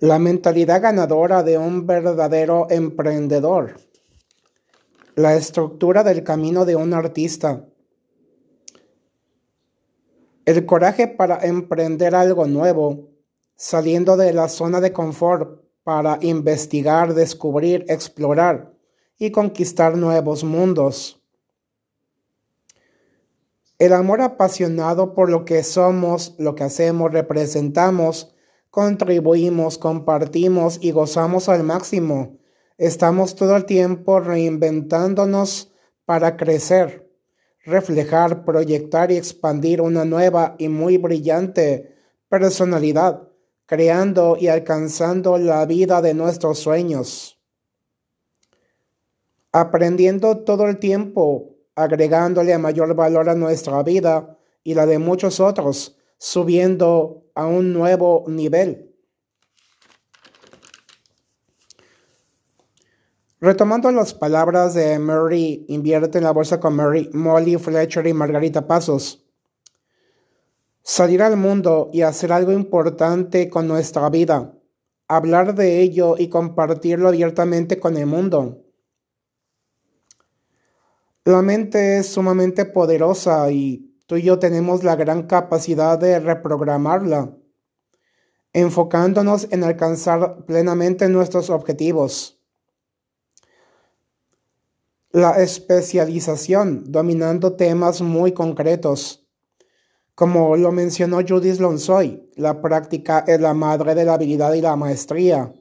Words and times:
La 0.00 0.20
mentalidad 0.20 0.80
ganadora 0.80 1.42
de 1.42 1.58
un 1.58 1.84
verdadero 1.84 2.68
emprendedor. 2.70 3.80
La 5.16 5.34
estructura 5.34 6.04
del 6.04 6.22
camino 6.22 6.64
de 6.64 6.76
un 6.76 6.94
artista. 6.94 7.64
El 10.44 10.64
coraje 10.66 11.08
para 11.08 11.44
emprender 11.44 12.14
algo 12.14 12.46
nuevo, 12.46 13.08
saliendo 13.56 14.16
de 14.16 14.32
la 14.32 14.48
zona 14.48 14.80
de 14.80 14.92
confort 14.92 15.64
para 15.82 16.18
investigar, 16.20 17.12
descubrir, 17.14 17.84
explorar 17.88 18.72
y 19.18 19.32
conquistar 19.32 19.96
nuevos 19.96 20.44
mundos. 20.44 21.20
El 23.80 23.92
amor 23.92 24.20
apasionado 24.20 25.12
por 25.12 25.28
lo 25.28 25.44
que 25.44 25.64
somos, 25.64 26.36
lo 26.38 26.54
que 26.54 26.62
hacemos, 26.62 27.10
representamos, 27.10 28.32
contribuimos, 28.78 29.76
compartimos 29.76 30.78
y 30.80 30.92
gozamos 30.92 31.48
al 31.48 31.64
máximo. 31.64 32.38
Estamos 32.76 33.34
todo 33.34 33.56
el 33.56 33.64
tiempo 33.64 34.20
reinventándonos 34.20 35.72
para 36.04 36.36
crecer, 36.36 37.10
reflejar, 37.64 38.44
proyectar 38.44 39.10
y 39.10 39.16
expandir 39.16 39.80
una 39.80 40.04
nueva 40.04 40.54
y 40.58 40.68
muy 40.68 40.96
brillante 40.96 41.96
personalidad, 42.28 43.28
creando 43.66 44.36
y 44.38 44.46
alcanzando 44.46 45.38
la 45.38 45.66
vida 45.66 46.00
de 46.00 46.14
nuestros 46.14 46.60
sueños. 46.60 47.36
Aprendiendo 49.50 50.44
todo 50.44 50.68
el 50.68 50.78
tiempo, 50.78 51.56
agregándole 51.74 52.56
mayor 52.58 52.94
valor 52.94 53.28
a 53.28 53.34
nuestra 53.34 53.82
vida 53.82 54.38
y 54.62 54.74
la 54.74 54.86
de 54.86 55.00
muchos 55.00 55.40
otros, 55.40 55.97
subiendo 56.18 57.24
a 57.34 57.46
un 57.46 57.72
nuevo 57.72 58.24
nivel. 58.26 58.88
Retomando 63.40 63.92
las 63.92 64.14
palabras 64.14 64.74
de 64.74 64.98
Mary, 64.98 65.64
invierte 65.68 66.18
en 66.18 66.24
la 66.24 66.32
bolsa 66.32 66.58
con 66.58 66.74
Mary, 66.74 67.08
Molly 67.12 67.56
Fletcher 67.56 68.04
y 68.08 68.12
Margarita 68.12 68.66
Pasos. 68.66 69.24
Salir 70.82 71.22
al 71.22 71.36
mundo 71.36 71.88
y 71.92 72.02
hacer 72.02 72.32
algo 72.32 72.50
importante 72.50 73.48
con 73.48 73.68
nuestra 73.68 74.10
vida, 74.10 74.58
hablar 75.06 75.54
de 75.54 75.80
ello 75.80 76.16
y 76.18 76.28
compartirlo 76.28 77.08
abiertamente 77.08 77.78
con 77.78 77.96
el 77.96 78.06
mundo. 78.06 78.64
La 81.24 81.42
mente 81.42 81.98
es 81.98 82.08
sumamente 82.08 82.64
poderosa 82.64 83.52
y 83.52 83.87
tú 84.08 84.16
y 84.16 84.22
yo 84.22 84.38
tenemos 84.38 84.84
la 84.84 84.96
gran 84.96 85.24
capacidad 85.24 85.98
de 85.98 86.18
reprogramarla, 86.18 87.36
enfocándonos 88.54 89.48
en 89.50 89.64
alcanzar 89.64 90.46
plenamente 90.46 91.10
nuestros 91.10 91.50
objetivos. 91.50 92.40
La 95.10 95.32
especialización, 95.42 96.84
dominando 96.90 97.52
temas 97.52 98.00
muy 98.00 98.32
concretos. 98.32 99.28
Como 100.14 100.56
lo 100.56 100.72
mencionó 100.72 101.18
Judith 101.18 101.60
Lonsoy, 101.60 102.30
la 102.34 102.62
práctica 102.62 103.24
es 103.26 103.38
la 103.38 103.52
madre 103.52 103.94
de 103.94 104.06
la 104.06 104.14
habilidad 104.14 104.54
y 104.54 104.62
la 104.62 104.74
maestría. 104.74 105.52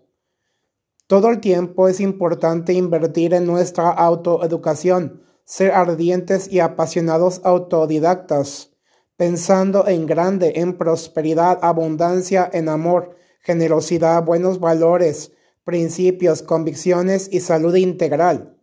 Todo 1.05 1.29
el 1.29 1.41
tiempo 1.41 1.89
es 1.89 1.99
importante 1.99 2.71
invertir 2.71 3.33
en 3.33 3.45
nuestra 3.45 3.89
autoeducación 3.89 5.27
ser 5.47 5.71
ardientes 5.71 6.51
y 6.51 6.59
apasionados 6.59 7.39
autodidactas, 7.45 8.73
pensando 9.15 9.87
en 9.87 10.05
grande, 10.05 10.51
en 10.57 10.77
prosperidad, 10.77 11.59
abundancia, 11.61 12.49
en 12.51 12.67
amor, 12.67 13.15
generosidad, 13.39 14.25
buenos 14.25 14.59
valores, 14.59 15.31
principios, 15.63 16.43
convicciones 16.43 17.29
y 17.31 17.39
salud 17.39 17.73
integral. 17.75 18.57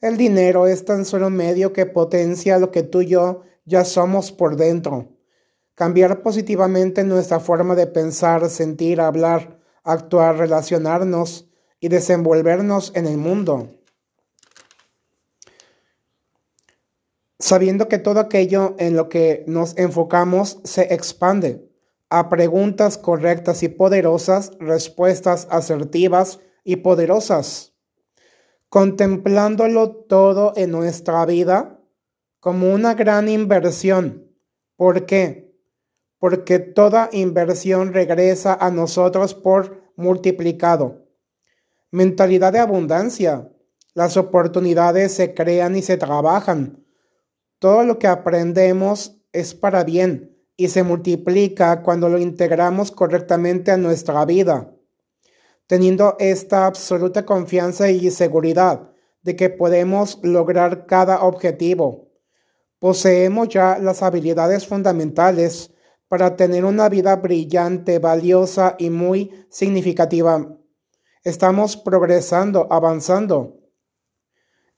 El 0.00 0.16
dinero 0.16 0.66
es 0.66 0.84
tan 0.84 1.04
solo 1.04 1.28
un 1.28 1.36
medio 1.36 1.72
que 1.72 1.86
potencia 1.86 2.58
lo 2.58 2.72
que 2.72 2.82
tú 2.82 3.02
y 3.02 3.06
yo 3.06 3.42
ya 3.64 3.84
somos 3.84 4.32
por 4.32 4.56
dentro. 4.56 5.12
Cambiar 5.76 6.22
positivamente 6.22 7.04
nuestra 7.04 7.38
forma 7.38 7.76
de 7.76 7.86
pensar, 7.86 8.50
sentir, 8.50 9.00
hablar, 9.00 9.60
actuar, 9.84 10.38
relacionarnos 10.38 11.48
y 11.78 11.86
desenvolvernos 11.86 12.90
en 12.96 13.06
el 13.06 13.16
mundo. 13.16 13.68
Sabiendo 17.38 17.88
que 17.88 17.98
todo 17.98 18.20
aquello 18.20 18.74
en 18.78 18.96
lo 18.96 19.08
que 19.08 19.44
nos 19.46 19.76
enfocamos 19.76 20.58
se 20.64 20.94
expande 20.94 21.70
a 22.08 22.28
preguntas 22.28 22.98
correctas 22.98 23.62
y 23.62 23.68
poderosas, 23.68 24.52
respuestas 24.60 25.48
asertivas 25.50 26.40
y 26.64 26.76
poderosas, 26.76 27.74
contemplándolo 28.68 29.90
todo 29.90 30.52
en 30.56 30.70
nuestra 30.70 31.24
vida 31.26 31.80
como 32.40 32.72
una 32.72 32.94
gran 32.94 33.28
inversión. 33.28 34.30
¿Por 34.76 35.04
qué? 35.06 35.52
Porque 36.18 36.58
toda 36.58 37.10
inversión 37.12 37.92
regresa 37.92 38.54
a 38.54 38.70
nosotros 38.70 39.34
por 39.34 39.82
multiplicado. 39.96 41.06
Mentalidad 41.90 42.52
de 42.52 42.60
abundancia. 42.60 43.50
Las 43.94 44.16
oportunidades 44.16 45.12
se 45.12 45.34
crean 45.34 45.76
y 45.76 45.82
se 45.82 45.96
trabajan 45.96 46.85
todo 47.58 47.84
lo 47.84 47.98
que 47.98 48.06
aprendemos 48.06 49.18
es 49.32 49.54
para 49.54 49.84
bien 49.84 50.36
y 50.56 50.68
se 50.68 50.82
multiplica 50.82 51.82
cuando 51.82 52.08
lo 52.08 52.18
integramos 52.18 52.90
correctamente 52.90 53.70
a 53.70 53.76
nuestra 53.76 54.24
vida, 54.24 54.72
teniendo 55.66 56.16
esta 56.18 56.66
absoluta 56.66 57.24
confianza 57.24 57.90
y 57.90 58.10
seguridad 58.10 58.90
de 59.22 59.36
que 59.36 59.50
podemos 59.50 60.18
lograr 60.22 60.86
cada 60.86 61.22
objetivo. 61.22 62.12
Poseemos 62.78 63.48
ya 63.48 63.78
las 63.78 64.02
habilidades 64.02 64.66
fundamentales 64.66 65.72
para 66.08 66.36
tener 66.36 66.64
una 66.64 66.88
vida 66.88 67.16
brillante, 67.16 67.98
valiosa 67.98 68.76
y 68.78 68.90
muy 68.90 69.46
significativa. 69.50 70.56
Estamos 71.24 71.76
progresando, 71.76 72.68
avanzando. 72.70 73.58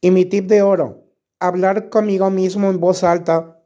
Y 0.00 0.10
mi 0.10 0.24
tip 0.24 0.46
de 0.46 0.62
oro, 0.62 1.07
Hablar 1.40 1.88
conmigo 1.88 2.30
mismo 2.30 2.68
en 2.68 2.80
voz 2.80 3.04
alta 3.04 3.62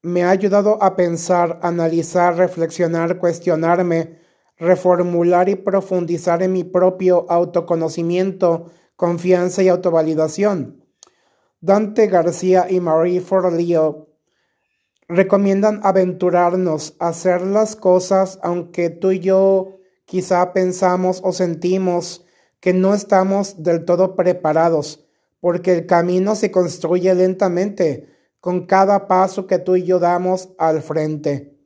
me 0.00 0.22
ha 0.22 0.30
ayudado 0.30 0.80
a 0.80 0.94
pensar, 0.94 1.58
analizar, 1.60 2.36
reflexionar, 2.36 3.18
cuestionarme, 3.18 4.20
reformular 4.56 5.48
y 5.48 5.56
profundizar 5.56 6.44
en 6.44 6.52
mi 6.52 6.62
propio 6.62 7.26
autoconocimiento, 7.28 8.70
confianza 8.94 9.64
y 9.64 9.68
autovalidación. 9.68 10.84
Dante 11.60 12.06
García 12.06 12.66
y 12.70 12.78
Marie 12.78 13.20
Forleo 13.20 14.06
recomiendan 15.08 15.80
aventurarnos 15.82 16.94
a 17.00 17.08
hacer 17.08 17.42
las 17.42 17.74
cosas 17.74 18.38
aunque 18.44 18.88
tú 18.88 19.10
y 19.10 19.18
yo 19.18 19.78
quizá 20.04 20.52
pensamos 20.52 21.20
o 21.24 21.32
sentimos 21.32 22.24
que 22.60 22.72
no 22.72 22.94
estamos 22.94 23.64
del 23.64 23.84
todo 23.84 24.14
preparados 24.14 25.05
porque 25.40 25.72
el 25.72 25.86
camino 25.86 26.34
se 26.34 26.50
construye 26.50 27.14
lentamente 27.14 28.08
con 28.40 28.66
cada 28.66 29.08
paso 29.08 29.46
que 29.46 29.58
tú 29.58 29.76
y 29.76 29.84
yo 29.84 29.98
damos 29.98 30.50
al 30.58 30.82
frente. 30.82 31.56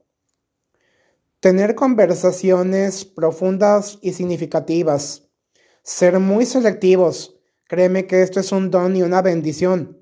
Tener 1.40 1.74
conversaciones 1.74 3.04
profundas 3.04 3.98
y 4.02 4.12
significativas. 4.12 5.28
Ser 5.82 6.18
muy 6.18 6.44
selectivos. 6.44 7.38
Créeme 7.66 8.06
que 8.06 8.22
esto 8.22 8.40
es 8.40 8.52
un 8.52 8.70
don 8.70 8.96
y 8.96 9.02
una 9.02 9.22
bendición. 9.22 9.98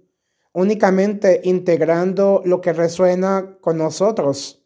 Únicamente 0.53 1.41
integrando 1.45 2.43
lo 2.45 2.61
que 2.61 2.73
resuena 2.73 3.57
con 3.61 3.79
nosotros. 3.79 4.65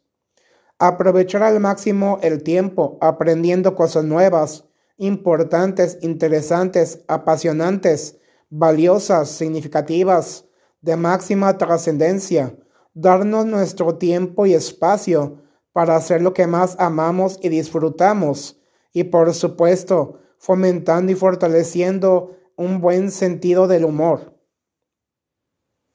Aprovechar 0.79 1.43
al 1.43 1.59
máximo 1.59 2.19
el 2.23 2.41
tiempo 2.41 2.97
aprendiendo 3.01 3.75
cosas 3.75 4.03
nuevas, 4.03 4.65
importantes, 4.97 5.99
interesantes, 6.01 7.03
apasionantes, 7.07 8.17
valiosas, 8.55 9.29
significativas, 9.29 10.45
de 10.79 10.95
máxima 10.95 11.57
trascendencia, 11.57 12.55
darnos 12.93 13.47
nuestro 13.47 13.95
tiempo 13.95 14.45
y 14.45 14.53
espacio 14.53 15.41
para 15.71 15.95
hacer 15.95 16.21
lo 16.21 16.35
que 16.35 16.45
más 16.45 16.75
amamos 16.77 17.39
y 17.41 17.49
disfrutamos, 17.49 18.61
y 18.93 19.05
por 19.05 19.33
supuesto, 19.33 20.19
fomentando 20.37 21.11
y 21.11 21.15
fortaleciendo 21.15 22.37
un 22.55 22.79
buen 22.79 23.09
sentido 23.09 23.67
del 23.67 23.85
humor. 23.85 24.32